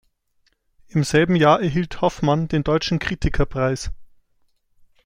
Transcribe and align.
Im 0.87 1.03
selben 1.03 1.35
Jahr 1.35 1.61
erhielt 1.61 2.01
Hoffmann 2.01 2.47
den 2.47 2.63
Deutschen 2.63 2.97
Kritikerpreis. 2.97 3.91